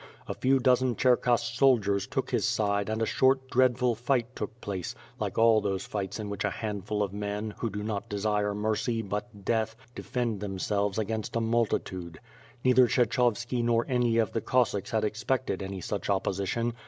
A 0.27 0.33
few 0.33 0.57
dozen 0.57 0.95
Cherkass 0.95 1.43
soldiers 1.55 2.07
took 2.07 2.31
his 2.31 2.47
side 2.47 2.89
and 2.89 3.03
a 3.03 3.05
short, 3.05 3.51
dreadful 3.51 3.93
fight 3.93 4.35
took 4.35 4.59
place— 4.59 4.95
like 5.19 5.37
all 5.37 5.61
those 5.61 5.85
fights 5.85 6.19
in 6.19 6.27
which 6.27 6.43
a 6.43 6.49
handful 6.49 7.03
of 7.03 7.13
men, 7.13 7.53
who 7.59 7.69
do 7.69 7.83
not 7.83 8.09
desire 8.09 8.55
mercy 8.55 9.03
but 9.03 9.45
death, 9.45 9.75
defend 9.93 10.39
themselves 10.39 10.97
against 10.97 11.35
a 11.35 11.39
multitude. 11.39 12.19
Neither 12.63 12.87
Kshechovski 12.87 13.63
nor 13.63 13.85
any 13.87 14.17
of 14.17 14.31
the 14.31 14.41
Cossacks 14.41 14.89
had 14.89 15.03
expected 15.03 15.61
any 15.61 15.81
such 15.81 16.09
opposition. 16.09 16.73